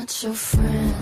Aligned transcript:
not 0.00 0.22
your 0.22 0.34
friend 0.34 0.94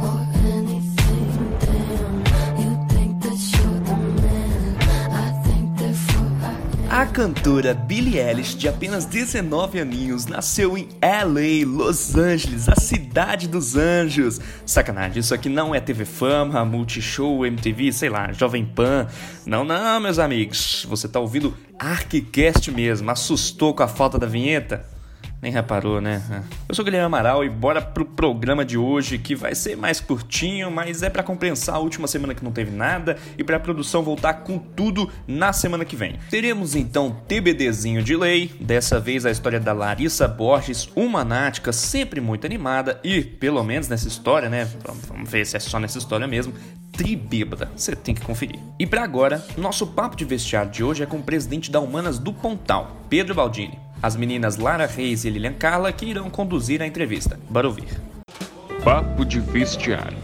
or 0.00 0.20
anything. 0.46 1.56
Damn, 1.58 2.18
you 2.60 2.86
think 2.88 3.20
that 3.22 3.38
you're 3.52 3.80
the 3.80 3.96
man. 4.22 4.76
I 5.10 5.42
think 5.42 5.76
therefore 5.76 6.30
I 6.40 6.52
am. 6.86 7.02
A 7.02 7.06
cantora 7.06 7.74
Billie 7.74 8.20
Eilish, 8.20 8.54
de 8.54 8.68
apenas 8.68 9.06
19 9.06 9.80
aninhos, 9.80 10.26
nasceu 10.26 10.78
em 10.78 10.88
LA, 11.02 11.66
Los 11.66 12.14
Angeles, 12.14 12.68
a 12.68 12.80
cidade 12.80 13.48
dos 13.48 13.74
anjos. 13.74 14.40
Sacanagem, 14.64 15.18
isso 15.18 15.34
aqui 15.34 15.48
não 15.48 15.74
é 15.74 15.80
TV 15.80 16.04
Fama, 16.04 16.64
Multishow, 16.64 17.44
MTV, 17.44 17.92
sei 17.92 18.08
lá, 18.08 18.30
Jovem 18.32 18.64
Pan. 18.64 19.08
Não, 19.44 19.64
não, 19.64 19.98
meus 19.98 20.20
amigos. 20.20 20.86
Você 20.88 21.08
tá 21.08 21.18
ouvindo 21.18 21.56
ArcCast 21.76 22.70
mesmo. 22.70 23.10
Assustou 23.10 23.74
com 23.74 23.82
a 23.82 23.88
falta 23.88 24.16
da 24.16 24.28
vinheta? 24.28 24.93
Nem 25.40 25.52
reparou, 25.52 26.00
né? 26.00 26.22
Eu 26.68 26.74
sou 26.74 26.82
o 26.82 26.84
Guilherme 26.84 27.06
Amaral 27.06 27.44
e 27.44 27.48
bora 27.48 27.82
pro 27.82 28.04
programa 28.04 28.64
de 28.64 28.78
hoje 28.78 29.18
que 29.18 29.34
vai 29.34 29.54
ser 29.54 29.76
mais 29.76 30.00
curtinho, 30.00 30.70
mas 30.70 31.02
é 31.02 31.10
pra 31.10 31.22
compensar 31.22 31.76
a 31.76 31.78
última 31.78 32.06
semana 32.06 32.34
que 32.34 32.44
não 32.44 32.52
teve 32.52 32.70
nada 32.70 33.16
e 33.36 33.44
pra 33.44 33.60
produção 33.60 34.02
voltar 34.02 34.34
com 34.34 34.58
tudo 34.58 35.10
na 35.26 35.52
semana 35.52 35.84
que 35.84 35.96
vem. 35.96 36.18
Teremos 36.30 36.74
então 36.74 37.16
TBDzinho 37.28 38.02
de 38.02 38.16
lei, 38.16 38.52
dessa 38.60 38.98
vez 38.98 39.26
a 39.26 39.30
história 39.30 39.60
da 39.60 39.72
Larissa 39.72 40.26
Borges, 40.26 40.88
uma 40.96 41.24
nática 41.24 41.72
sempre 41.72 42.20
muito 42.20 42.46
animada 42.46 42.98
e, 43.04 43.22
pelo 43.22 43.62
menos 43.62 43.88
nessa 43.88 44.08
história, 44.08 44.48
né? 44.48 44.68
Vamos 45.08 45.30
ver 45.30 45.46
se 45.46 45.56
é 45.56 45.60
só 45.60 45.78
nessa 45.78 45.98
história 45.98 46.26
mesmo, 46.26 46.54
tribêbada. 46.92 47.70
Você 47.76 47.94
tem 47.94 48.14
que 48.14 48.22
conferir. 48.22 48.58
E 48.78 48.86
para 48.86 49.02
agora, 49.02 49.44
nosso 49.56 49.86
papo 49.86 50.16
de 50.16 50.24
vestiário 50.24 50.70
de 50.70 50.82
hoje 50.82 51.02
é 51.02 51.06
com 51.06 51.18
o 51.18 51.22
presidente 51.22 51.70
da 51.70 51.80
Humanas 51.80 52.18
do 52.18 52.32
Pontal, 52.32 52.96
Pedro 53.08 53.34
Baldini. 53.34 53.83
As 54.04 54.16
meninas 54.16 54.58
Lara 54.58 54.84
Reis 54.84 55.24
e 55.24 55.30
Lilian 55.30 55.54
Carla 55.54 55.90
que 55.90 56.04
irão 56.04 56.28
conduzir 56.28 56.82
a 56.82 56.86
entrevista. 56.86 57.40
Bora 57.48 57.68
ouvir. 57.68 57.88
Papo 58.84 59.24
de 59.24 59.40
vestiário. 59.40 60.18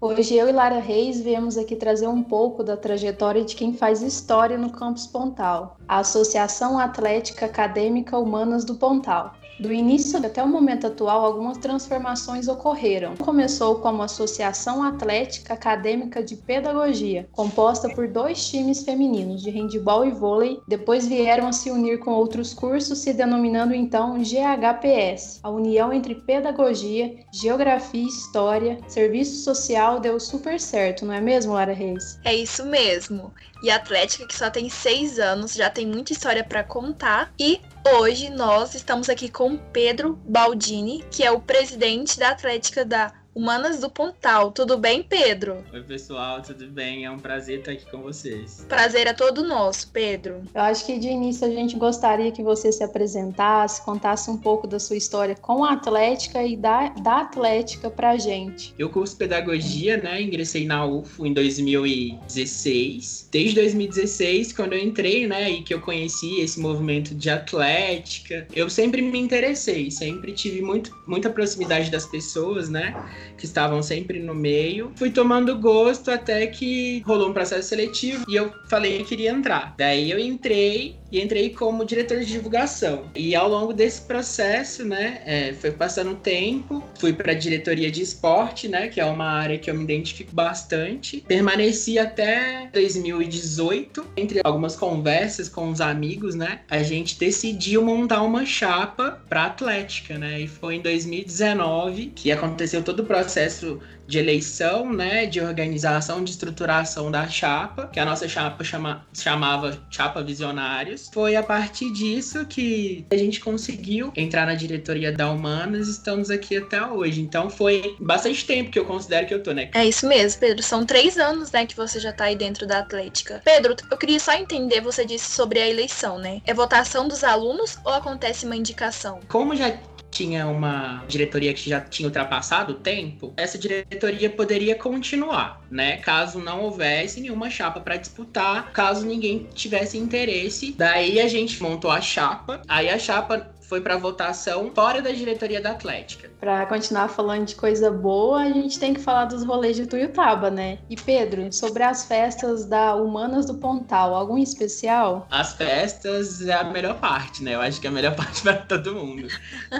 Hoje 0.00 0.36
eu 0.36 0.48
e 0.48 0.52
Lara 0.52 0.78
Reis 0.78 1.20
viemos 1.20 1.58
aqui 1.58 1.76
trazer 1.76 2.06
um 2.06 2.22
pouco 2.22 2.64
da 2.64 2.78
trajetória 2.78 3.44
de 3.44 3.54
quem 3.54 3.74
faz 3.74 4.00
história 4.00 4.56
no 4.56 4.72
Campus 4.72 5.06
Pontal, 5.06 5.76
a 5.86 5.98
Associação 5.98 6.78
Atlética 6.78 7.44
Acadêmica 7.44 8.16
Humanas 8.16 8.64
do 8.64 8.76
Pontal. 8.76 9.34
Do 9.58 9.72
início 9.72 10.24
até 10.24 10.42
o 10.42 10.48
momento 10.48 10.86
atual, 10.86 11.24
algumas 11.24 11.58
transformações 11.58 12.46
ocorreram. 12.46 13.16
Começou 13.16 13.76
como 13.80 14.02
Associação 14.02 14.84
Atlética 14.84 15.54
Acadêmica 15.54 16.22
de 16.22 16.36
Pedagogia, 16.36 17.28
composta 17.32 17.88
por 17.88 18.06
dois 18.06 18.48
times 18.48 18.84
femininos 18.84 19.42
de 19.42 19.50
handebol 19.50 20.04
e 20.04 20.12
vôlei. 20.12 20.60
Depois 20.68 21.08
vieram 21.08 21.48
a 21.48 21.52
se 21.52 21.72
unir 21.72 21.98
com 21.98 22.12
outros 22.12 22.54
cursos, 22.54 22.98
se 22.98 23.12
denominando 23.12 23.74
então 23.74 24.22
GHPS. 24.22 25.40
A 25.42 25.50
união 25.50 25.92
entre 25.92 26.14
pedagogia, 26.14 27.16
geografia 27.32 28.04
e 28.04 28.06
história, 28.06 28.78
serviço 28.86 29.42
social 29.42 29.98
deu 29.98 30.20
super 30.20 30.60
certo, 30.60 31.04
não 31.04 31.12
é 31.12 31.20
mesmo, 31.20 31.54
Lara 31.54 31.72
Reis? 31.72 32.20
É 32.24 32.34
isso 32.34 32.64
mesmo. 32.64 33.32
E 33.62 33.70
a 33.70 33.76
Atlética, 33.76 34.24
que 34.24 34.36
só 34.36 34.50
tem 34.50 34.68
seis 34.68 35.18
anos, 35.18 35.54
já 35.54 35.68
tem 35.68 35.84
muita 35.84 36.12
história 36.12 36.44
para 36.44 36.62
contar. 36.62 37.32
E 37.38 37.60
hoje 37.86 38.30
nós 38.30 38.74
estamos 38.74 39.08
aqui 39.08 39.28
com 39.28 39.56
Pedro 39.56 40.18
Baldini, 40.24 41.04
que 41.10 41.24
é 41.24 41.30
o 41.30 41.40
presidente 41.40 42.18
da 42.18 42.30
Atlética 42.30 42.84
da 42.84 43.12
Humanas 43.34 43.78
do 43.78 43.88
Pontal. 43.88 44.50
Tudo 44.50 44.76
bem, 44.76 45.02
Pedro? 45.02 45.64
Oi, 45.72 45.82
pessoal, 45.82 46.42
tudo 46.42 46.66
bem? 46.66 47.04
É 47.04 47.10
um 47.10 47.18
prazer 47.18 47.60
estar 47.60 47.72
aqui 47.72 47.84
com 47.90 48.02
vocês. 48.02 48.64
Prazer 48.68 49.06
é 49.06 49.12
todo 49.12 49.46
nosso, 49.46 49.90
Pedro. 49.92 50.42
Eu 50.54 50.62
acho 50.62 50.84
que 50.84 50.98
de 50.98 51.06
início 51.08 51.46
a 51.46 51.50
gente 51.50 51.76
gostaria 51.76 52.32
que 52.32 52.42
você 52.42 52.72
se 52.72 52.82
apresentasse, 52.82 53.84
contasse 53.84 54.28
um 54.30 54.36
pouco 54.36 54.66
da 54.66 54.80
sua 54.80 54.96
história 54.96 55.36
com 55.36 55.64
a 55.64 55.72
Atlética 55.72 56.42
e 56.42 56.56
da, 56.56 56.88
da 56.88 57.20
Atlética 57.20 57.88
pra 57.90 58.16
gente. 58.16 58.74
Eu 58.78 58.90
curso 58.90 59.16
pedagogia, 59.16 59.96
né? 59.98 60.20
Ingressei 60.20 60.66
na 60.66 60.84
UFO 60.84 61.24
em 61.24 61.32
2016. 61.32 63.28
Desde 63.30 63.54
2016, 63.54 64.52
quando 64.52 64.72
eu 64.72 64.80
entrei, 64.80 65.26
né, 65.26 65.50
e 65.50 65.62
que 65.62 65.72
eu 65.72 65.80
conheci 65.80 66.40
esse 66.40 66.58
movimento 66.58 67.14
de 67.14 67.30
atlética, 67.30 68.46
eu 68.54 68.68
sempre 68.68 69.02
me 69.02 69.18
interessei, 69.18 69.90
sempre 69.90 70.32
tive 70.32 70.60
muito, 70.62 70.96
muita 71.06 71.30
proximidade 71.30 71.90
das 71.90 72.06
pessoas, 72.06 72.68
né? 72.68 72.94
Que 73.36 73.44
estavam 73.44 73.82
sempre 73.82 74.18
no 74.18 74.34
meio. 74.34 74.92
Fui 74.96 75.10
tomando 75.10 75.58
gosto 75.58 76.10
até 76.10 76.46
que 76.46 77.00
rolou 77.00 77.30
um 77.30 77.32
processo 77.32 77.68
seletivo 77.68 78.24
e 78.28 78.36
eu 78.36 78.52
falei 78.68 78.98
que 78.98 79.18
queria 79.18 79.30
entrar. 79.30 79.74
Daí 79.76 80.10
eu 80.10 80.18
entrei 80.18 80.96
e 81.10 81.20
entrei 81.20 81.50
como 81.50 81.84
diretor 81.84 82.18
de 82.20 82.26
divulgação. 82.26 83.06
E 83.14 83.34
ao 83.34 83.48
longo 83.48 83.72
desse 83.72 84.02
processo, 84.02 84.84
né, 84.84 85.22
é, 85.24 85.52
foi 85.54 85.70
passando 85.70 86.14
tempo, 86.14 86.84
fui 86.98 87.12
para 87.12 87.32
a 87.32 87.34
diretoria 87.34 87.90
de 87.90 88.02
esporte, 88.02 88.68
né, 88.68 88.88
que 88.88 89.00
é 89.00 89.04
uma 89.04 89.26
área 89.26 89.58
que 89.58 89.70
eu 89.70 89.74
me 89.74 89.84
identifico 89.84 90.34
bastante. 90.34 91.24
Permaneci 91.26 91.98
até 91.98 92.68
2018, 92.72 94.04
entre 94.16 94.40
algumas 94.44 94.76
conversas 94.76 95.48
com 95.48 95.70
os 95.70 95.80
amigos, 95.80 96.34
né, 96.34 96.60
a 96.70 96.82
gente 96.82 97.18
decidiu 97.18 97.82
montar 97.82 98.22
uma 98.22 98.44
chapa 98.44 99.22
para 99.28 99.46
Atlética, 99.46 100.18
né, 100.18 100.40
e 100.40 100.46
foi 100.46 100.76
em 100.76 100.80
2019 100.80 102.12
que 102.14 102.30
aconteceu 102.30 102.82
todo 102.82 103.00
o 103.00 103.06
processo 103.08 103.80
de 104.06 104.18
eleição, 104.18 104.90
né, 104.90 105.26
de 105.26 105.38
organização, 105.38 106.24
de 106.24 106.30
estruturação 106.30 107.10
da 107.10 107.28
chapa, 107.28 107.88
que 107.88 108.00
a 108.00 108.06
nossa 108.06 108.26
chapa 108.26 108.64
chama, 108.64 109.06
chamava 109.12 109.78
Chapa 109.90 110.22
Visionários. 110.22 111.10
Foi 111.12 111.36
a 111.36 111.42
partir 111.42 111.92
disso 111.92 112.46
que 112.46 113.04
a 113.12 113.16
gente 113.16 113.38
conseguiu 113.38 114.10
entrar 114.16 114.46
na 114.46 114.54
diretoria 114.54 115.12
da 115.12 115.30
Humanas, 115.30 115.88
estamos 115.88 116.30
aqui 116.30 116.56
até 116.56 116.82
hoje. 116.86 117.20
Então 117.20 117.50
foi 117.50 117.96
bastante 118.00 118.46
tempo 118.46 118.70
que 118.70 118.78
eu 118.78 118.86
considero 118.86 119.26
que 119.26 119.34
eu 119.34 119.42
tô, 119.42 119.52
né? 119.52 119.70
É 119.74 119.84
isso 119.84 120.08
mesmo, 120.08 120.40
Pedro. 120.40 120.62
São 120.62 120.86
três 120.86 121.18
anos, 121.18 121.52
né, 121.52 121.66
que 121.66 121.76
você 121.76 122.00
já 122.00 122.12
tá 122.12 122.24
aí 122.24 122.36
dentro 122.36 122.66
da 122.66 122.78
Atlética. 122.78 123.42
Pedro, 123.44 123.76
eu 123.90 123.96
queria 123.98 124.20
só 124.20 124.32
entender, 124.32 124.80
você 124.80 125.04
disse 125.04 125.32
sobre 125.32 125.60
a 125.60 125.68
eleição, 125.68 126.18
né? 126.18 126.40
É 126.46 126.54
votação 126.54 127.06
dos 127.06 127.22
alunos 127.22 127.76
ou 127.84 127.92
acontece 127.92 128.46
uma 128.46 128.56
indicação? 128.56 129.20
Como 129.28 129.54
já 129.54 129.76
tinha 130.10 130.46
uma 130.46 131.04
diretoria 131.06 131.52
que 131.52 131.68
já 131.68 131.80
tinha 131.80 132.06
ultrapassado 132.06 132.72
o 132.72 132.76
tempo, 132.76 133.32
essa 133.36 133.58
diretoria 133.58 134.30
poderia 134.30 134.74
continuar, 134.74 135.62
né? 135.70 135.98
Caso 135.98 136.38
não 136.38 136.60
houvesse 136.62 137.20
nenhuma 137.20 137.50
chapa 137.50 137.80
para 137.80 137.96
disputar, 137.96 138.72
caso 138.72 139.06
ninguém 139.06 139.46
tivesse 139.54 139.98
interesse. 139.98 140.74
Daí 140.76 141.20
a 141.20 141.28
gente 141.28 141.62
montou 141.62 141.90
a 141.90 142.00
chapa, 142.00 142.62
aí 142.68 142.88
a 142.88 142.98
chapa 142.98 143.50
foi 143.60 143.82
para 143.82 143.98
votação 143.98 144.72
fora 144.74 145.02
da 145.02 145.12
diretoria 145.12 145.60
da 145.60 145.72
Atlética. 145.72 146.30
Para 146.40 146.66
continuar 146.66 147.08
falando 147.08 147.46
de 147.46 147.56
coisa 147.56 147.90
boa, 147.90 148.42
a 148.42 148.50
gente 148.50 148.78
tem 148.78 148.94
que 148.94 149.00
falar 149.00 149.24
dos 149.24 149.44
rolês 149.44 149.76
de 149.76 149.86
Tuiutaba, 149.86 150.50
né? 150.50 150.78
E 150.88 150.94
Pedro, 150.94 151.52
sobre 151.52 151.82
as 151.82 152.04
festas 152.04 152.64
da 152.64 152.94
Humanas 152.94 153.46
do 153.46 153.54
Pontal, 153.54 154.14
algum 154.14 154.38
especial? 154.38 155.26
As 155.30 155.54
festas 155.54 156.46
é 156.46 156.52
a 156.52 156.64
melhor 156.64 157.00
parte, 157.00 157.42
né? 157.42 157.56
Eu 157.56 157.60
acho 157.60 157.80
que 157.80 157.88
é 157.88 157.90
a 157.90 157.92
melhor 157.92 158.14
parte 158.16 158.42
para 158.42 158.54
todo 158.54 158.94
mundo. 158.94 159.26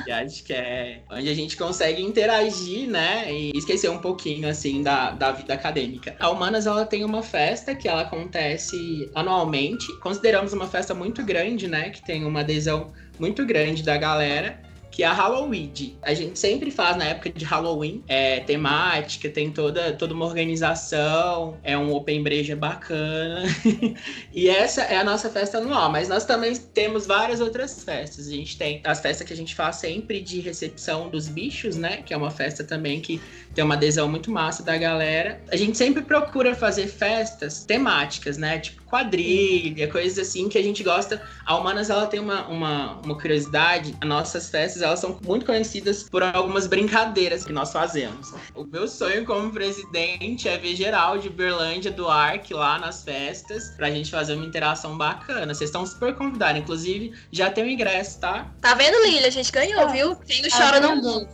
e 0.05 0.11
acho 0.11 0.43
que 0.43 0.53
é 0.53 1.03
onde 1.11 1.29
a 1.29 1.35
gente 1.35 1.57
consegue 1.57 2.03
interagir, 2.03 2.89
né? 2.89 3.33
E 3.33 3.53
esquecer 3.57 3.89
um 3.89 3.99
pouquinho, 3.99 4.49
assim, 4.49 4.83
da, 4.83 5.13
da 5.13 5.31
vida 5.31 5.55
acadêmica. 5.55 6.17
A 6.19 6.29
Humanas, 6.29 6.67
ela 6.67 6.85
tem 6.85 7.05
uma 7.05 7.23
festa 7.23 7.75
que 7.75 7.89
ela 7.89 8.03
acontece 8.03 9.09
anualmente. 9.15 9.87
Consideramos 10.01 10.53
uma 10.53 10.67
festa 10.67 10.93
muito 10.93 11.25
grande, 11.25 11.69
né? 11.69 11.91
Que 11.91 12.05
tem 12.05 12.25
uma 12.25 12.41
adesão 12.41 12.93
muito 13.19 13.45
grande 13.45 13.83
da 13.83 13.97
galera, 13.97 14.61
que 14.91 15.03
é 15.03 15.07
a 15.07 15.13
Halloween. 15.13 15.73
A 16.03 16.15
gente 16.15 16.39
sempre 16.39 16.71
faz 16.71 16.97
na 16.97 17.05
época 17.05 17.31
de 17.31 17.45
Halloween, 17.45 18.03
é 18.09 18.41
temática, 18.41 19.29
tem 19.29 19.51
toda, 19.51 19.93
toda 19.93 20.15
uma 20.15 20.25
organização, 20.25 21.57
é 21.63 21.77
um 21.77 21.93
open 21.93 22.23
breja 22.23 22.57
bacana. 22.57 23.45
e 24.33 24.49
essa 24.49 24.83
é 24.83 24.97
a 24.97 25.05
nossa 25.05 25.31
festa 25.31 25.59
anual, 25.59 25.91
mas 25.91 26.09
nós 26.09 26.25
também 26.25 26.55
temos 26.57 27.07
várias 27.07 27.41
outras 27.41 27.85
festas. 27.85 28.29
A 28.29 28.31
gente 28.31 28.57
tem 28.57 28.81
as 28.85 29.01
festas 29.01 29.27
que 29.27 29.33
a 29.33 29.37
gente 29.37 29.55
faz 29.55 29.77
sempre 29.77 30.21
de 30.21 30.41
recepção 30.41 31.09
dos 31.09 31.29
bichos, 31.29 31.77
né? 31.77 31.99
Que 31.99 32.13
é 32.15 32.17
uma 32.17 32.31
festa 32.31 32.65
também 32.65 33.01
que 33.01 33.21
tem 33.59 33.65
uma 33.65 33.75
adesão 33.75 34.09
muito 34.09 34.31
massa 34.31 34.63
da 34.63 34.77
galera. 34.77 35.41
A 35.51 35.57
gente 35.57 35.77
sempre 35.77 36.01
procura 36.01 36.55
fazer 36.55 36.87
festas 36.87 37.65
temáticas, 37.65 38.39
né? 38.39 38.61
Tipo 38.61 38.85
quadrilha, 38.85 39.89
coisas 39.89 40.17
assim 40.29 40.49
que 40.49 40.57
a 40.57 40.63
gente 40.63 40.85
gosta. 40.85 41.21
A 41.45 41.57
Humanas, 41.57 41.91
ela 41.91 42.07
tem 42.07 42.21
uma, 42.21 42.47
uma, 42.47 43.01
uma 43.05 43.19
curiosidade. 43.19 43.97
As 44.01 44.09
nossas 44.09 44.49
festas, 44.49 44.81
elas 44.81 45.01
são 45.01 45.19
muito 45.27 45.45
conhecidas 45.45 46.05
por 46.05 46.23
algumas 46.23 46.69
brincadeiras 46.69 47.45
que 47.45 47.53
nós 47.53 47.73
fazemos. 47.73 48.33
O 48.55 48.63
meu 48.63 48.87
sonho 48.87 49.27
como 49.27 49.51
presidente 49.51 50.49
é 50.49 50.57
ver 50.57 50.77
geral 50.77 51.19
de 51.19 51.29
Berlândia 51.29 51.91
do 51.91 52.07
Arc 52.09 52.53
lá 52.53 52.79
nas 52.79 53.03
festas, 53.03 53.71
pra 53.77 53.91
gente 53.91 54.09
fazer 54.09 54.35
uma 54.35 54.47
interação 54.47 54.97
bacana. 54.97 55.53
Vocês 55.53 55.69
estão 55.69 55.85
super 55.85 56.15
convidados. 56.15 56.61
Inclusive, 56.61 57.13
já 57.33 57.51
tem 57.51 57.65
o 57.65 57.69
ingresso, 57.69 58.21
tá? 58.21 58.55
Tá 58.61 58.75
vendo, 58.75 59.03
Lilia? 59.05 59.27
A 59.27 59.31
gente 59.31 59.51
ganhou, 59.51 59.81
Ah, 59.81 59.87
viu? 59.87 60.15
Quem 60.15 60.43
não 60.43 60.49
tá 60.49 60.57
chora 60.57 60.79
não 60.81 61.03
vendo? 61.03 61.29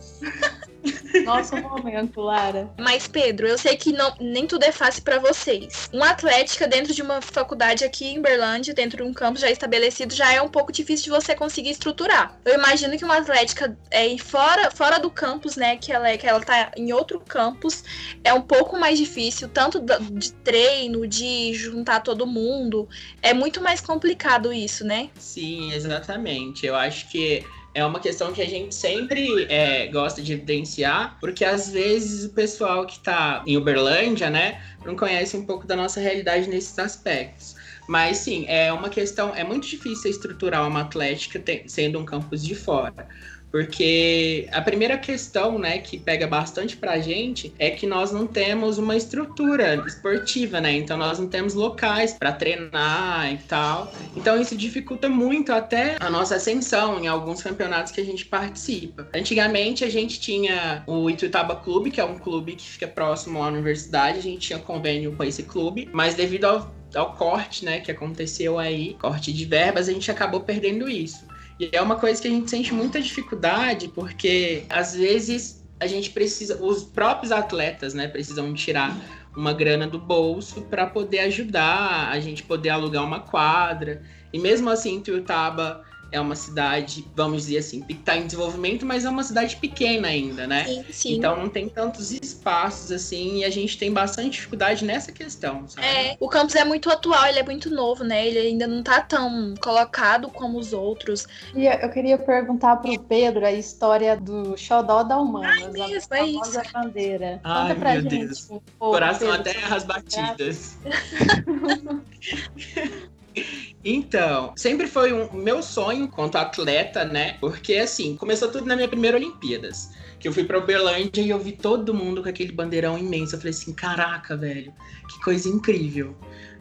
Nosso 1.25 1.55
momento, 1.57 2.21
Lara. 2.21 2.69
Mas, 2.77 3.07
Pedro, 3.07 3.47
eu 3.47 3.57
sei 3.57 3.75
que 3.75 3.91
não, 3.91 4.13
nem 4.19 4.45
tudo 4.45 4.63
é 4.63 4.71
fácil 4.71 5.03
pra 5.03 5.19
vocês. 5.19 5.89
Um 5.93 6.03
Atlética 6.03 6.67
dentro 6.67 6.93
de 6.93 7.01
uma 7.01 7.21
faculdade 7.21 7.83
aqui 7.83 8.07
em 8.07 8.21
Berlândia, 8.21 8.73
dentro 8.73 8.97
de 8.97 9.03
um 9.03 9.13
campus 9.13 9.41
já 9.41 9.49
estabelecido, 9.49 10.13
já 10.13 10.33
é 10.33 10.41
um 10.41 10.49
pouco 10.49 10.71
difícil 10.71 11.05
de 11.05 11.09
você 11.09 11.35
conseguir 11.35 11.71
estruturar. 11.71 12.37
Eu 12.45 12.55
imagino 12.55 12.97
que 12.97 13.05
uma 13.05 13.17
Atlética 13.17 13.77
é 13.89 14.15
fora, 14.17 14.71
fora 14.71 14.99
do 14.99 15.09
campus, 15.09 15.55
né? 15.55 15.77
Que 15.77 15.91
ela, 15.91 16.09
é, 16.09 16.17
que 16.17 16.27
ela 16.27 16.41
tá 16.41 16.71
em 16.75 16.93
outro 16.93 17.19
campus, 17.19 17.83
é 18.23 18.33
um 18.33 18.41
pouco 18.41 18.77
mais 18.77 18.97
difícil, 18.97 19.49
tanto 19.49 19.83
de 20.11 20.31
treino, 20.33 21.07
de 21.07 21.53
juntar 21.53 22.01
todo 22.01 22.27
mundo. 22.27 22.87
É 23.21 23.33
muito 23.33 23.61
mais 23.61 23.81
complicado 23.81 24.53
isso, 24.53 24.85
né? 24.85 25.09
Sim, 25.17 25.73
exatamente. 25.73 26.65
Eu 26.65 26.75
acho 26.75 27.09
que 27.09 27.43
é 27.75 27.85
uma 27.85 27.99
questão 27.99 28.31
que 28.31 28.41
a 28.41 28.47
gente 28.47 28.73
sempre 28.73 29.45
é, 29.49 29.87
gosta 29.87 30.21
de 30.21 30.31
evidenciar, 30.31 31.17
porque 31.19 31.43
às 31.43 31.69
vezes 31.69 32.23
o 32.25 32.29
pessoal 32.29 32.85
que 32.85 32.93
está 32.93 33.43
em 33.45 33.57
Uberlândia, 33.57 34.29
né, 34.29 34.61
não 34.85 34.95
conhece 34.95 35.35
um 35.35 35.45
pouco 35.45 35.67
da 35.67 35.75
nossa 35.75 35.99
realidade 35.99 36.49
nesses 36.49 36.79
aspectos. 36.79 37.53
Mas 37.87 38.17
sim, 38.17 38.45
é 38.47 38.71
uma 38.71 38.89
questão, 38.89 39.35
é 39.35 39.43
muito 39.43 39.67
difícil 39.67 40.09
estruturar 40.09 40.65
uma 40.65 40.81
atlética 40.81 41.43
sendo 41.67 41.99
um 41.99 42.05
campus 42.05 42.41
de 42.41 42.55
fora. 42.55 43.07
Porque 43.55 44.49
a 44.51 44.61
primeira 44.61 44.97
questão, 44.97 45.57
né, 45.57 45.77
que 45.77 45.97
pega 45.97 46.27
bastante 46.27 46.75
pra 46.75 46.99
gente 46.99 47.53
é 47.57 47.69
que 47.69 47.87
nós 47.87 48.11
não 48.11 48.27
temos 48.27 48.77
uma 48.77 48.97
estrutura 48.97 49.81
esportiva, 49.87 50.59
né? 50.59 50.73
Então 50.73 50.97
nós 50.97 51.19
não 51.19 51.29
temos 51.29 51.53
locais 51.53 52.11
para 52.11 52.33
treinar 52.33 53.31
e 53.31 53.37
tal. 53.47 53.93
Então 54.13 54.41
isso 54.41 54.57
dificulta 54.57 55.07
muito 55.07 55.53
até 55.53 55.95
a 56.01 56.09
nossa 56.09 56.35
ascensão 56.35 56.99
em 56.99 57.07
alguns 57.07 57.41
campeonatos 57.41 57.93
que 57.93 58.01
a 58.01 58.03
gente 58.03 58.25
participa. 58.25 59.07
Antigamente 59.15 59.85
a 59.85 59.89
gente 59.89 60.19
tinha 60.19 60.83
o 60.85 61.09
Ituiutaba 61.09 61.55
Clube, 61.55 61.91
que 61.91 62.01
é 62.01 62.03
um 62.03 62.17
clube 62.17 62.57
que 62.57 62.67
fica 62.67 62.89
próximo 62.89 63.41
à 63.41 63.47
universidade, 63.47 64.19
a 64.19 64.21
gente 64.21 64.47
tinha 64.47 64.59
convênio 64.59 65.15
com 65.15 65.23
esse 65.23 65.43
clube, 65.43 65.87
mas 65.93 66.13
devido 66.13 66.43
ao 66.43 66.75
ao 66.93 67.13
corte, 67.13 67.65
né, 67.65 67.81
que 67.81 67.91
aconteceu 67.91 68.57
aí, 68.57 68.95
corte 69.01 69.33
de 69.33 69.43
verbas, 69.43 69.89
a 69.89 69.91
gente 69.91 70.09
acabou 70.09 70.39
perdendo 70.39 70.89
isso. 70.89 71.25
E 71.59 71.69
é 71.71 71.81
uma 71.81 71.95
coisa 71.95 72.21
que 72.21 72.27
a 72.27 72.31
gente 72.31 72.49
sente 72.49 72.73
muita 72.73 73.01
dificuldade, 73.01 73.87
porque 73.87 74.65
às 74.69 74.95
vezes 74.95 75.63
a 75.79 75.87
gente 75.87 76.09
precisa, 76.09 76.61
os 76.63 76.83
próprios 76.83 77.31
atletas, 77.31 77.93
né, 77.93 78.07
precisam 78.07 78.53
tirar 78.53 78.95
uma 79.35 79.53
grana 79.53 79.85
do 79.87 79.99
bolso 79.99 80.61
para 80.63 80.85
poder 80.87 81.19
ajudar, 81.19 82.09
a 82.09 82.19
gente 82.19 82.43
poder 82.43 82.69
alugar 82.69 83.03
uma 83.03 83.19
quadra. 83.19 84.01
E 84.31 84.39
mesmo 84.39 84.69
assim, 84.69 85.01
Tuiutaba 85.01 85.83
é 86.15 86.19
uma 86.19 86.35
cidade, 86.35 87.05
vamos 87.13 87.43
dizer 87.43 87.57
assim, 87.57 87.81
que 87.81 87.93
está 87.93 88.15
em 88.15 88.25
desenvolvimento, 88.25 88.85
mas 88.85 89.03
é 89.03 89.09
uma 89.09 89.23
cidade 89.23 89.57
pequena 89.57 90.07
ainda, 90.07 90.47
né? 90.47 90.63
Sim, 90.63 90.85
sim. 90.89 91.17
Então 91.17 91.35
não 91.35 91.49
tem 91.49 91.67
tantos 91.67 92.11
espaços 92.11 92.91
assim, 92.91 93.39
e 93.39 93.45
a 93.45 93.49
gente 93.49 93.77
tem 93.77 93.91
bastante 93.91 94.31
dificuldade 94.31 94.85
nessa 94.85 95.11
questão, 95.11 95.67
sabe? 95.67 95.85
É, 95.85 96.15
o 96.19 96.29
campus 96.29 96.55
é 96.55 96.63
muito 96.63 96.89
atual, 96.89 97.27
ele 97.27 97.39
é 97.39 97.43
muito 97.43 97.69
novo, 97.69 98.03
né? 98.03 98.25
Ele 98.25 98.39
ainda 98.39 98.65
não 98.65 98.81
tá 98.81 99.01
tão 99.01 99.53
colocado 99.59 100.29
como 100.29 100.57
os 100.57 100.71
outros. 100.71 101.27
E 101.53 101.65
eu 101.65 101.89
queria 101.89 102.17
perguntar 102.17 102.77
pro 102.77 102.97
Pedro 103.01 103.45
a 103.45 103.51
história 103.51 104.15
do 104.15 104.57
Xodó 104.57 105.03
da 105.03 105.17
Humanas, 105.17 105.63
Ai, 105.63 105.71
mesmo, 105.71 106.13
a 106.13 106.17
é 106.17 106.21
famosa 106.21 106.63
bandeira. 106.73 107.41
Ai, 107.43 107.67
Conta 107.67 107.79
pra 107.79 107.93
meu 107.93 108.01
gente. 108.03 108.25
Deus. 108.25 108.49
um 108.49 108.59
pouco, 108.79 108.93
Coração 108.93 109.27
Pedro, 109.27 109.41
a 109.41 109.43
terras 109.43 109.83
sobre 109.83 110.01
batidas. 110.01 110.77
Então, 113.87 114.51
sempre 114.55 114.87
foi 114.87 115.13
um 115.13 115.31
meu 115.31 115.61
sonho 115.61 116.07
quanto 116.07 116.39
atleta, 116.39 117.05
né? 117.05 117.37
Porque 117.39 117.75
assim, 117.75 118.15
começou 118.15 118.49
tudo 118.49 118.65
na 118.65 118.75
minha 118.75 118.87
primeira 118.87 119.15
Olimpíadas. 119.15 119.91
Que 120.19 120.27
eu 120.27 120.33
fui 120.33 120.43
pra 120.43 120.57
Uberlândia 120.57 121.21
e 121.21 121.29
eu 121.29 121.37
vi 121.37 121.51
todo 121.51 121.93
mundo 121.93 122.23
com 122.23 122.29
aquele 122.29 122.51
bandeirão 122.51 122.97
imenso. 122.97 123.35
Eu 123.35 123.39
falei 123.39 123.51
assim, 123.51 123.71
caraca, 123.73 124.35
velho, 124.35 124.73
que 125.07 125.23
coisa 125.23 125.47
incrível. 125.47 126.15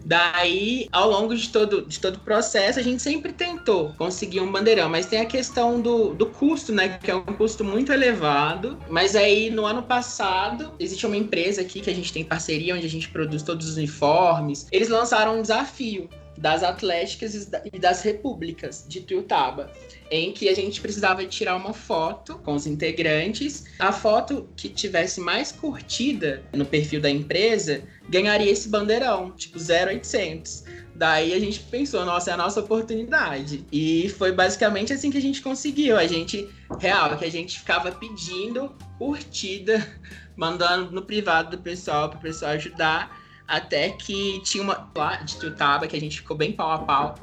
Daí, 0.04 0.86
ao 0.92 1.08
longo 1.08 1.34
de 1.34 1.48
todo, 1.48 1.86
de 1.86 1.98
todo 1.98 2.16
o 2.16 2.20
processo, 2.20 2.78
a 2.78 2.82
gente 2.82 3.02
sempre 3.02 3.32
tentou 3.32 3.94
conseguir 3.94 4.40
um 4.40 4.52
bandeirão, 4.52 4.90
mas 4.90 5.06
tem 5.06 5.20
a 5.20 5.24
questão 5.24 5.80
do, 5.80 6.12
do 6.12 6.26
custo, 6.26 6.74
né? 6.74 6.98
Que 7.02 7.10
é 7.10 7.14
um 7.14 7.22
custo 7.22 7.64
muito 7.64 7.90
elevado. 7.90 8.78
Mas 8.90 9.16
aí, 9.16 9.48
no 9.48 9.64
ano 9.64 9.82
passado, 9.82 10.74
existe 10.78 11.06
uma 11.06 11.16
empresa 11.16 11.62
aqui 11.62 11.80
que 11.80 11.88
a 11.88 11.94
gente 11.94 12.12
tem 12.12 12.22
parceria, 12.22 12.74
onde 12.74 12.84
a 12.84 12.90
gente 12.90 13.08
produz 13.08 13.42
todos 13.42 13.66
os 13.66 13.78
uniformes. 13.78 14.66
Eles 14.70 14.90
lançaram 14.90 15.38
um 15.38 15.40
desafio 15.40 16.06
das 16.36 16.62
Atléticas 16.62 17.48
e 17.72 17.78
das 17.78 18.02
Repúblicas 18.02 18.84
de 18.88 19.00
Tuiutaba, 19.00 19.70
em 20.10 20.32
que 20.32 20.48
a 20.48 20.54
gente 20.54 20.80
precisava 20.80 21.24
tirar 21.26 21.56
uma 21.56 21.72
foto 21.72 22.38
com 22.38 22.54
os 22.54 22.66
integrantes. 22.66 23.64
A 23.78 23.92
foto 23.92 24.48
que 24.56 24.68
tivesse 24.68 25.20
mais 25.20 25.52
curtida 25.52 26.42
no 26.52 26.64
perfil 26.64 27.00
da 27.00 27.10
empresa 27.10 27.82
ganharia 28.08 28.50
esse 28.50 28.68
bandeirão, 28.68 29.30
tipo 29.30 29.58
0800. 29.58 30.64
Daí 30.94 31.34
a 31.34 31.40
gente 31.40 31.58
pensou, 31.60 32.04
nossa, 32.04 32.30
é 32.30 32.34
a 32.34 32.36
nossa 32.36 32.60
oportunidade. 32.60 33.64
E 33.72 34.08
foi 34.10 34.30
basicamente 34.30 34.92
assim 34.92 35.10
que 35.10 35.18
a 35.18 35.22
gente 35.22 35.42
conseguiu. 35.42 35.96
A 35.96 36.06
gente, 36.06 36.48
real, 36.78 37.16
que 37.18 37.24
a 37.24 37.30
gente 37.30 37.58
ficava 37.58 37.90
pedindo 37.90 38.76
curtida, 38.96 39.84
mandando 40.36 40.92
no 40.92 41.02
privado 41.02 41.56
do 41.56 41.62
pessoal 41.62 42.08
para 42.08 42.18
o 42.18 42.22
pessoal 42.22 42.52
ajudar. 42.52 43.23
Até 43.46 43.90
que 43.90 44.40
tinha 44.40 44.62
uma 44.62 44.90
lá 44.96 45.16
de 45.16 45.36
Tutaba 45.36 45.86
que 45.86 45.96
a 45.96 46.00
gente 46.00 46.18
ficou 46.18 46.36
bem 46.36 46.52
pau 46.52 46.70
a 46.70 46.78
pau. 46.78 47.14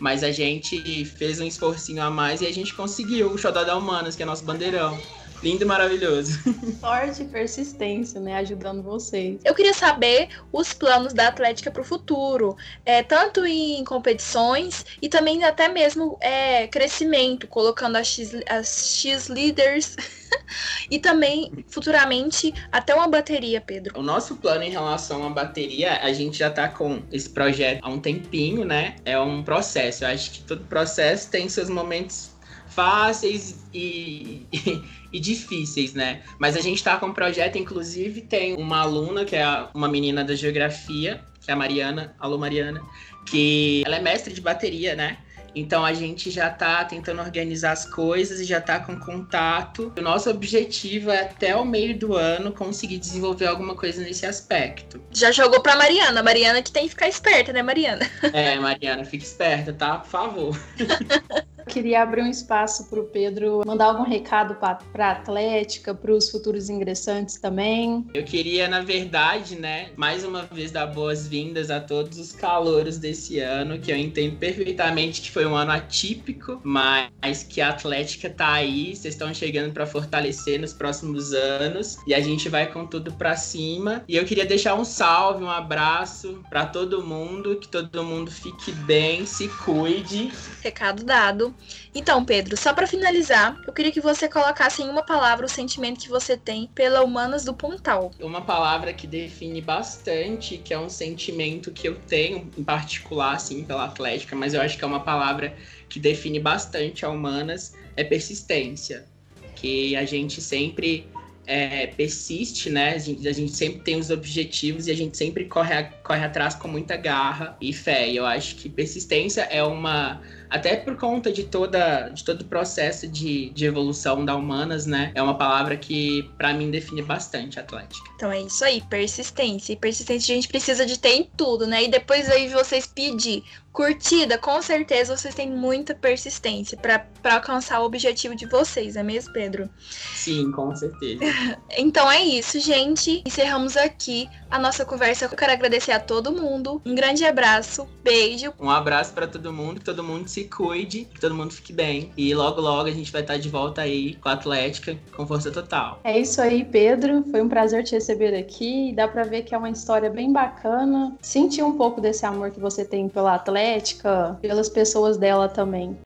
Mas 0.00 0.22
a 0.22 0.30
gente 0.30 1.04
fez 1.04 1.40
um 1.40 1.44
esforcinho 1.44 2.02
a 2.02 2.10
mais 2.10 2.40
e 2.40 2.46
a 2.46 2.52
gente 2.52 2.74
conseguiu 2.74 3.30
o 3.30 3.38
Xodó 3.38 3.64
da 3.64 3.76
Humanas, 3.76 4.16
que 4.16 4.22
é 4.22 4.26
nosso 4.26 4.44
bandeirão. 4.44 4.98
Lindo 5.42 5.62
e 5.62 5.66
maravilhoso. 5.66 6.38
Sorte 6.80 7.22
e 7.22 7.26
persistência, 7.26 8.20
né? 8.20 8.36
Ajudando 8.36 8.82
vocês. 8.82 9.40
Eu 9.44 9.54
queria 9.54 9.74
saber 9.74 10.28
os 10.52 10.72
planos 10.72 11.12
da 11.12 11.28
Atlética 11.28 11.70
para 11.70 11.82
o 11.82 11.84
futuro, 11.84 12.56
é, 12.84 13.02
tanto 13.02 13.44
em 13.44 13.84
competições 13.84 14.84
e 15.00 15.08
também 15.08 15.44
até 15.44 15.68
mesmo 15.68 16.16
é, 16.20 16.66
crescimento, 16.66 17.46
colocando 17.46 17.96
as 17.96 18.06
X, 18.06 18.34
as 18.48 18.96
X 18.96 19.28
leaders 19.28 19.96
e 20.90 20.98
também 20.98 21.64
futuramente 21.68 22.52
até 22.72 22.94
uma 22.94 23.08
bateria, 23.08 23.60
Pedro. 23.60 23.98
O 23.98 24.02
nosso 24.02 24.36
plano 24.36 24.62
em 24.62 24.70
relação 24.70 25.26
à 25.26 25.30
bateria, 25.30 26.00
a 26.02 26.12
gente 26.12 26.38
já 26.38 26.50
tá 26.50 26.68
com 26.68 27.02
esse 27.12 27.28
projeto 27.28 27.80
há 27.82 27.88
um 27.88 27.98
tempinho, 27.98 28.64
né? 28.64 28.96
É 29.04 29.18
um 29.18 29.42
processo. 29.42 30.04
Eu 30.04 30.08
acho 30.08 30.30
que 30.30 30.42
todo 30.42 30.64
processo 30.64 31.30
tem 31.30 31.48
seus 31.48 31.68
momentos 31.68 32.35
fáceis 32.76 33.64
e, 33.72 34.46
e, 34.52 34.82
e, 35.14 35.18
difíceis, 35.18 35.94
né? 35.94 36.22
Mas 36.38 36.56
a 36.56 36.60
gente 36.60 36.84
tá 36.84 36.98
com 36.98 37.06
um 37.06 37.12
projeto, 37.12 37.56
inclusive 37.56 38.20
tem 38.20 38.54
uma 38.54 38.80
aluna, 38.80 39.24
que 39.24 39.34
é 39.34 39.66
uma 39.74 39.88
menina 39.88 40.22
da 40.22 40.34
geografia, 40.34 41.24
que 41.40 41.50
é 41.50 41.54
a 41.54 41.56
Mariana, 41.56 42.14
alô 42.20 42.36
Mariana, 42.36 42.82
que 43.24 43.82
ela 43.86 43.96
é 43.96 44.00
mestre 44.00 44.34
de 44.34 44.42
bateria, 44.42 44.94
né? 44.94 45.16
Então 45.54 45.86
a 45.86 45.94
gente 45.94 46.30
já 46.30 46.50
tá 46.50 46.84
tentando 46.84 47.22
organizar 47.22 47.72
as 47.72 47.86
coisas 47.86 48.40
e 48.40 48.44
já 48.44 48.60
tá 48.60 48.78
com 48.78 49.00
contato. 49.00 49.90
O 49.96 50.02
nosso 50.02 50.28
objetivo 50.28 51.10
é 51.10 51.22
até 51.22 51.56
o 51.56 51.64
meio 51.64 51.98
do 51.98 52.14
ano 52.14 52.52
conseguir 52.52 52.98
desenvolver 52.98 53.46
alguma 53.46 53.74
coisa 53.74 54.02
nesse 54.02 54.26
aspecto. 54.26 55.00
Já 55.10 55.32
jogou 55.32 55.62
pra 55.62 55.74
Mariana. 55.74 56.22
Mariana 56.22 56.60
que 56.60 56.70
tem 56.70 56.82
que 56.82 56.90
ficar 56.90 57.08
esperta, 57.08 57.54
né, 57.54 57.62
Mariana? 57.62 58.06
É, 58.34 58.58
Mariana, 58.58 59.02
fique 59.02 59.24
esperta, 59.24 59.72
tá? 59.72 59.96
Por 59.96 60.10
favor. 60.10 60.60
Queria 61.76 62.02
abrir 62.02 62.22
um 62.22 62.30
espaço 62.30 62.88
para 62.88 63.00
o 63.00 63.04
Pedro 63.04 63.60
mandar 63.66 63.84
algum 63.84 64.02
recado 64.02 64.54
para 64.54 64.78
a 64.98 65.10
Atlética, 65.10 65.94
para 65.94 66.10
os 66.10 66.30
futuros 66.30 66.70
ingressantes 66.70 67.38
também. 67.38 68.02
Eu 68.14 68.24
queria, 68.24 68.66
na 68.66 68.80
verdade, 68.80 69.56
né, 69.56 69.90
mais 69.94 70.24
uma 70.24 70.44
vez 70.44 70.70
dar 70.70 70.86
boas-vindas 70.86 71.70
a 71.70 71.78
todos 71.78 72.18
os 72.18 72.32
calouros 72.32 72.96
desse 72.96 73.40
ano, 73.40 73.78
que 73.78 73.92
eu 73.92 73.96
entendo 73.98 74.38
perfeitamente 74.38 75.20
que 75.20 75.30
foi 75.30 75.44
um 75.44 75.54
ano 75.54 75.70
atípico, 75.70 76.58
mas 76.64 77.42
que 77.46 77.60
a 77.60 77.68
Atlética 77.68 78.30
tá 78.30 78.54
aí, 78.54 78.96
vocês 78.96 79.12
estão 79.12 79.34
chegando 79.34 79.74
para 79.74 79.84
fortalecer 79.84 80.58
nos 80.58 80.72
próximos 80.72 81.34
anos 81.34 81.98
e 82.06 82.14
a 82.14 82.20
gente 82.20 82.48
vai 82.48 82.72
com 82.72 82.86
tudo 82.86 83.12
para 83.12 83.36
cima. 83.36 84.02
E 84.08 84.16
eu 84.16 84.24
queria 84.24 84.46
deixar 84.46 84.76
um 84.76 84.84
salve, 84.84 85.44
um 85.44 85.50
abraço 85.50 86.42
para 86.48 86.64
todo 86.64 87.04
mundo, 87.04 87.56
que 87.56 87.68
todo 87.68 88.02
mundo 88.02 88.30
fique 88.30 88.72
bem, 88.72 89.26
se 89.26 89.46
cuide. 89.48 90.32
Recado 90.62 91.04
dado. 91.04 91.54
Então, 91.94 92.24
Pedro, 92.24 92.56
só 92.56 92.74
para 92.74 92.86
finalizar, 92.86 93.58
eu 93.66 93.72
queria 93.72 93.90
que 93.90 94.00
você 94.00 94.28
colocasse 94.28 94.82
em 94.82 94.88
uma 94.88 95.02
palavra 95.02 95.46
o 95.46 95.48
sentimento 95.48 96.00
que 96.00 96.08
você 96.08 96.36
tem 96.36 96.68
pela 96.74 97.02
Humanas 97.02 97.44
do 97.44 97.54
Pontal. 97.54 98.10
Uma 98.20 98.42
palavra 98.42 98.92
que 98.92 99.06
define 99.06 99.60
bastante, 99.60 100.58
que 100.58 100.74
é 100.74 100.78
um 100.78 100.88
sentimento 100.88 101.70
que 101.70 101.88
eu 101.88 101.96
tenho 101.96 102.50
em 102.56 102.64
particular, 102.64 103.36
assim, 103.36 103.64
pela 103.64 103.84
Atlética, 103.84 104.36
mas 104.36 104.54
eu 104.54 104.60
acho 104.60 104.76
que 104.76 104.84
é 104.84 104.86
uma 104.86 105.00
palavra 105.00 105.56
que 105.88 105.98
define 105.98 106.38
bastante 106.38 107.04
a 107.04 107.08
Humanas, 107.08 107.74
é 107.96 108.04
persistência. 108.04 109.06
Que 109.54 109.96
a 109.96 110.04
gente 110.04 110.42
sempre 110.42 111.08
é, 111.46 111.86
persiste, 111.86 112.68
né? 112.68 112.94
A 112.94 112.98
gente, 112.98 113.26
a 113.26 113.32
gente, 113.32 113.52
sempre 113.52 113.80
tem 113.80 113.96
os 113.96 114.10
objetivos 114.10 114.86
e 114.86 114.90
a 114.90 114.94
gente 114.94 115.16
sempre 115.16 115.44
corre, 115.44 115.88
corre 116.06 116.24
atrás 116.24 116.54
com 116.54 116.68
muita 116.68 116.96
garra 116.96 117.56
e 117.60 117.72
fé. 117.72 118.08
E 118.08 118.16
eu 118.16 118.24
acho 118.24 118.54
que 118.56 118.68
persistência 118.68 119.42
é 119.42 119.62
uma 119.62 120.20
até 120.48 120.76
por 120.76 120.96
conta 120.96 121.32
de 121.32 121.44
toda 121.44 122.08
de 122.10 122.22
todo 122.24 122.42
o 122.42 122.44
processo 122.44 123.08
de, 123.08 123.50
de 123.50 123.64
evolução 123.64 124.24
da 124.24 124.36
humanas, 124.36 124.86
né? 124.86 125.10
É 125.14 125.20
uma 125.20 125.36
palavra 125.36 125.76
que 125.76 126.30
para 126.38 126.54
mim 126.54 126.70
define 126.70 127.02
bastante 127.02 127.58
a 127.58 127.62
Atlética. 127.62 128.08
Então 128.14 128.30
é 128.30 128.40
isso 128.40 128.64
aí, 128.64 128.80
persistência. 128.82 129.72
E 129.72 129.76
persistência 129.76 130.32
a 130.32 130.36
gente 130.36 130.48
precisa 130.48 130.86
de 130.86 130.98
ter 130.98 131.14
em 131.14 131.24
tudo, 131.36 131.66
né? 131.66 131.84
E 131.84 131.88
depois 131.88 132.30
aí 132.30 132.48
vocês 132.48 132.86
pedir 132.86 133.42
curtida, 133.72 134.38
com 134.38 134.62
certeza 134.62 135.14
vocês 135.14 135.34
têm 135.34 135.50
muita 135.50 135.94
persistência 135.94 136.78
para 136.78 137.04
alcançar 137.34 137.80
o 137.80 137.84
objetivo 137.84 138.34
de 138.34 138.46
vocês, 138.46 138.96
é 138.96 139.02
mesmo, 139.02 139.34
Pedro? 139.34 139.68
Sim, 140.14 140.50
com 140.52 140.74
certeza. 140.74 141.20
então 141.76 142.10
é 142.10 142.22
isso, 142.22 142.58
gente. 142.58 143.22
Encerramos 143.26 143.76
aqui 143.76 144.30
a 144.50 144.58
nossa 144.58 144.84
conversa. 144.86 145.26
Eu 145.26 145.30
quero 145.36 145.52
agradecer 145.52 145.92
a 145.96 146.00
todo 146.00 146.32
mundo. 146.32 146.80
Um 146.84 146.94
grande 146.94 147.24
abraço, 147.24 147.88
beijo. 148.04 148.52
Um 148.60 148.70
abraço 148.70 149.12
para 149.12 149.26
todo 149.26 149.52
mundo, 149.52 149.80
que 149.80 149.84
todo 149.84 150.04
mundo 150.04 150.28
se 150.28 150.44
cuide, 150.44 151.06
que 151.12 151.20
todo 151.20 151.34
mundo 151.34 151.52
fique 151.52 151.72
bem. 151.72 152.12
E 152.16 152.34
logo, 152.34 152.60
logo 152.60 152.88
a 152.88 152.92
gente 152.92 153.10
vai 153.10 153.22
estar 153.22 153.36
de 153.38 153.48
volta 153.48 153.82
aí 153.82 154.14
com 154.14 154.28
a 154.28 154.32
Atlética, 154.32 154.96
com 155.16 155.26
força 155.26 155.50
total. 155.50 156.00
É 156.04 156.18
isso 156.18 156.40
aí, 156.40 156.64
Pedro. 156.64 157.24
Foi 157.30 157.42
um 157.42 157.48
prazer 157.48 157.82
te 157.84 157.92
receber 157.92 158.36
aqui. 158.36 158.92
Dá 158.94 159.08
para 159.08 159.24
ver 159.24 159.42
que 159.42 159.54
é 159.54 159.58
uma 159.58 159.70
história 159.70 160.10
bem 160.10 160.32
bacana. 160.32 161.16
Sentir 161.20 161.62
um 161.62 161.76
pouco 161.76 162.00
desse 162.00 162.26
amor 162.26 162.50
que 162.50 162.60
você 162.60 162.84
tem 162.84 163.08
pela 163.08 163.34
Atlética, 163.34 164.38
pelas 164.40 164.68
pessoas 164.68 165.16
dela 165.16 165.48
também. 165.48 165.96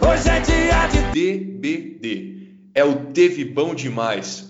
Hoje 0.00 0.28
é 0.28 0.40
dia 0.40 0.86
de 0.86 1.38
DBD. 1.38 2.38
É 2.74 2.84
o 2.84 2.94
Teve 3.06 3.44
Bom 3.44 3.74
Demais. 3.74 4.47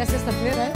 É 0.00 0.06
sexta-feira, 0.06 0.56
é? 0.56 0.72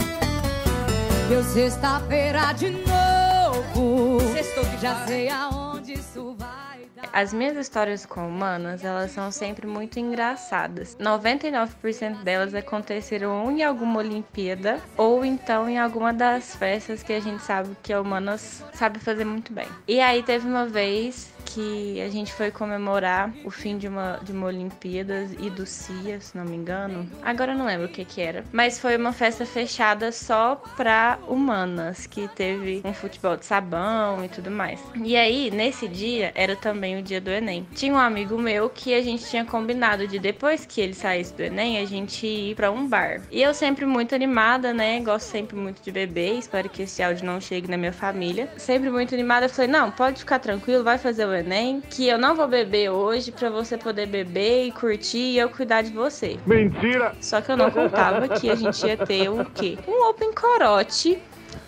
Deu 1.27 1.43
sexta-feira 1.43 2.53
de 2.53 2.69
novo. 2.69 4.19
Sextou 4.31 4.63
que 4.65 4.77
já 4.77 5.03
sei 5.07 5.29
aonde 5.29 5.93
isso 5.93 6.35
vai 6.37 6.81
dar. 6.95 7.09
As 7.11 7.33
minhas 7.33 7.57
histórias 7.57 8.05
com 8.05 8.27
humanas, 8.27 8.83
elas 8.83 9.09
são 9.09 9.31
sempre 9.31 9.65
muito 9.65 9.99
engraçadas. 9.99 10.95
99% 10.97 12.21
delas 12.21 12.53
aconteceram 12.53 13.45
ou 13.45 13.49
em 13.49 13.63
alguma 13.63 13.97
Olimpíada 13.97 14.79
ou 14.95 15.25
então 15.25 15.67
em 15.67 15.79
alguma 15.79 16.13
das 16.13 16.55
festas 16.55 17.01
que 17.01 17.11
a 17.11 17.19
gente 17.19 17.41
sabe 17.41 17.75
que 17.81 17.91
a 17.91 17.99
humanas 17.99 18.63
sabe 18.75 18.99
fazer 18.99 19.25
muito 19.25 19.51
bem. 19.51 19.67
E 19.87 19.99
aí 19.99 20.21
teve 20.21 20.47
uma 20.47 20.67
vez 20.67 21.33
que 21.45 22.01
a 22.01 22.09
gente 22.09 22.33
foi 22.33 22.51
comemorar 22.51 23.31
o 23.43 23.51
fim 23.51 23.77
de 23.77 23.87
uma, 23.87 24.19
de 24.23 24.31
uma 24.31 24.47
Olimpíadas 24.47 25.31
e 25.39 25.49
do 25.49 25.65
CIA, 25.65 26.19
se 26.19 26.37
não 26.37 26.45
me 26.45 26.55
engano. 26.55 27.09
Agora 27.23 27.53
eu 27.53 27.57
não 27.57 27.65
lembro 27.65 27.85
o 27.85 27.89
que 27.89 28.03
que 28.03 28.21
era. 28.21 28.43
Mas 28.51 28.79
foi 28.79 28.97
uma 28.97 29.13
festa 29.13 29.45
fechada 29.45 30.11
só 30.11 30.55
pra 30.75 31.19
humanas, 31.27 32.07
que 32.07 32.27
teve 32.29 32.81
um 32.83 32.93
futebol 32.93 33.37
de 33.37 33.45
sabão 33.45 34.23
e 34.23 34.29
tudo 34.29 34.49
mais. 34.49 34.79
E 35.03 35.15
aí, 35.15 35.51
nesse 35.51 35.87
dia, 35.87 36.31
era 36.35 36.55
também 36.55 36.97
o 36.99 37.03
dia 37.03 37.21
do 37.21 37.29
Enem. 37.29 37.67
Tinha 37.75 37.93
um 37.93 37.97
amigo 37.97 38.37
meu 38.37 38.69
que 38.69 38.93
a 38.93 39.01
gente 39.01 39.25
tinha 39.25 39.45
combinado 39.45 40.07
de 40.07 40.17
depois 40.17 40.65
que 40.65 40.81
ele 40.81 40.93
saísse 40.93 41.33
do 41.33 41.43
Enem, 41.43 41.77
a 41.77 41.85
gente 41.85 42.25
ir 42.25 42.55
pra 42.55 42.71
um 42.71 42.87
bar. 42.87 43.21
E 43.31 43.41
eu 43.41 43.53
sempre 43.53 43.85
muito 43.85 44.15
animada, 44.15 44.73
né? 44.73 44.99
Gosto 45.01 45.27
sempre 45.27 45.55
muito 45.55 45.81
de 45.81 45.91
beber. 45.91 46.39
Espero 46.39 46.69
que 46.69 46.83
esse 46.83 47.03
áudio 47.03 47.25
não 47.25 47.39
chegue 47.39 47.69
na 47.69 47.77
minha 47.77 47.93
família. 47.93 48.49
Sempre 48.57 48.89
muito 48.89 49.13
animada. 49.13 49.45
Eu 49.45 49.49
falei, 49.49 49.69
não, 49.69 49.91
pode 49.91 50.19
ficar 50.19 50.39
tranquilo, 50.39 50.83
vai 50.83 50.97
fazer 50.97 51.25
o 51.25 51.34
Enem, 51.35 51.81
que 51.89 52.07
eu 52.07 52.17
não 52.17 52.35
vou 52.35 52.47
beber 52.47 52.89
hoje 52.89 53.31
pra 53.31 53.49
você 53.49 53.77
poder 53.77 54.07
beber 54.07 54.67
e 54.67 54.71
curtir 54.71 55.17
e 55.17 55.37
eu 55.37 55.49
cuidar 55.49 55.81
de 55.81 55.91
você. 55.91 56.37
Mentira! 56.45 57.15
Só 57.21 57.41
que 57.41 57.51
eu 57.51 57.57
não 57.57 57.69
contava 57.71 58.27
que 58.27 58.49
a 58.49 58.55
gente 58.55 58.85
ia 58.85 58.97
ter 58.97 59.29
o 59.29 59.45
quê? 59.45 59.77
Um 59.87 60.09
open 60.09 60.33
corote 60.33 61.17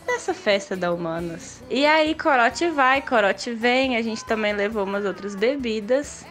nessa 0.08 0.34
festa 0.34 0.76
da 0.76 0.92
Humanas. 0.92 1.62
E 1.70 1.86
aí, 1.86 2.16
corote 2.16 2.70
vai, 2.70 3.02
corote 3.02 3.52
vem, 3.54 3.98
a 3.98 4.02
gente 4.02 4.24
também 4.26 4.54
levou 4.54 4.84
umas 4.84 5.06
outras 5.06 5.36
bebidas. 5.36 6.26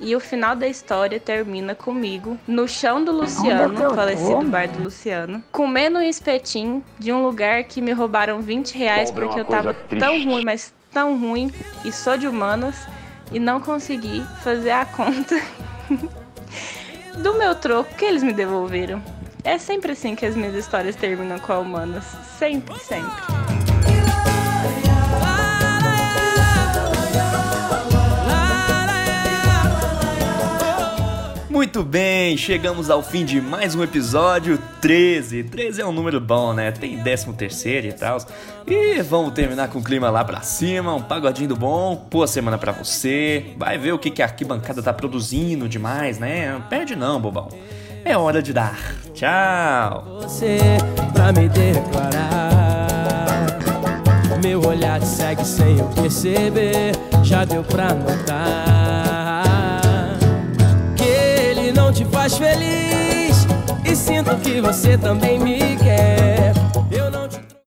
E 0.00 0.14
o 0.14 0.20
final 0.20 0.54
da 0.54 0.68
história 0.68 1.18
termina 1.18 1.74
comigo 1.74 2.38
no 2.46 2.68
chão 2.68 3.04
do 3.04 3.10
Luciano, 3.10 3.92
falecido 3.96 4.44
bar 4.44 4.68
do 4.68 4.84
Luciano, 4.84 5.42
comendo 5.50 5.98
um 5.98 6.02
espetinho 6.02 6.84
de 7.00 7.12
um 7.12 7.24
lugar 7.24 7.64
que 7.64 7.80
me 7.80 7.90
roubaram 7.90 8.40
20 8.40 8.78
reais 8.78 9.10
Pobre 9.10 9.24
é 9.24 9.26
porque 9.26 9.40
eu 9.40 9.44
tava 9.44 9.74
coisa 9.74 9.88
tão 9.98 10.12
triste. 10.12 10.28
ruim, 10.28 10.44
mas 10.44 10.72
tão 10.92 11.18
ruim, 11.18 11.52
e 11.84 11.92
sou 11.92 12.16
de 12.16 12.26
humanas, 12.26 12.76
e 13.32 13.38
não 13.38 13.60
consegui 13.60 14.24
fazer 14.42 14.70
a 14.70 14.84
conta 14.84 15.40
do 17.22 17.34
meu 17.34 17.54
troco 17.54 17.94
que 17.94 18.04
eles 18.04 18.22
me 18.22 18.32
devolveram. 18.32 19.02
É 19.44 19.58
sempre 19.58 19.92
assim 19.92 20.14
que 20.14 20.26
as 20.26 20.34
minhas 20.34 20.54
histórias 20.54 20.96
terminam 20.96 21.38
com 21.38 21.52
a 21.52 21.58
humanas. 21.58 22.04
Sempre, 22.38 22.78
sempre. 22.78 23.67
Muito 31.68 31.82
bem, 31.82 32.34
chegamos 32.34 32.88
ao 32.88 33.02
fim 33.02 33.26
de 33.26 33.42
mais 33.42 33.74
um 33.74 33.82
episódio 33.82 34.58
13. 34.80 35.44
13 35.44 35.82
é 35.82 35.86
um 35.86 35.92
número 35.92 36.18
bom, 36.18 36.54
né? 36.54 36.72
Tem 36.72 36.98
13 36.98 37.30
terceiro 37.34 37.88
e 37.88 37.92
tal. 37.92 38.16
E 38.66 39.02
vamos 39.02 39.34
terminar 39.34 39.68
com 39.68 39.78
o 39.78 39.84
clima 39.84 40.08
lá 40.08 40.24
pra 40.24 40.40
cima, 40.40 40.94
um 40.94 41.02
pagodinho 41.02 41.50
do 41.50 41.56
bom. 41.56 42.06
Boa 42.10 42.26
semana 42.26 42.56
pra 42.56 42.72
você. 42.72 43.52
Vai 43.58 43.76
ver 43.76 43.92
o 43.92 43.98
que, 43.98 44.10
que 44.10 44.22
a 44.22 44.24
arquibancada 44.24 44.82
tá 44.82 44.94
produzindo 44.94 45.68
demais, 45.68 46.18
né? 46.18 46.52
Não 46.52 46.62
perde 46.62 46.96
não, 46.96 47.20
bobão. 47.20 47.48
É 48.02 48.16
hora 48.16 48.40
de 48.40 48.54
dar. 48.54 48.78
Tchau. 49.12 50.22
você 50.22 50.58
pra 51.12 51.34
me 51.34 51.50
declarar. 51.50 52.88
Meu 54.42 54.66
olhar 54.66 55.02
segue 55.02 55.44
sem 55.44 55.78
eu 55.78 55.88
perceber, 55.88 56.92
já 57.22 57.44
deu 57.44 57.62
pra 57.62 57.92
notar 57.92 58.77
que 64.36 64.60
você 64.60 64.98
também 64.98 65.38
me 65.38 65.57